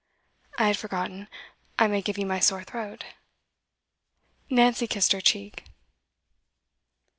'I 0.57 0.65
had 0.65 0.77
forgotten. 0.77 1.27
I 1.77 1.85
may 1.85 2.01
give 2.01 2.17
you 2.17 2.25
my 2.25 2.39
sore 2.39 2.63
throat.' 2.63 3.03
Nancy 4.49 4.87
kissed 4.87 5.11
her 5.11 5.21
cheek. 5.21 5.65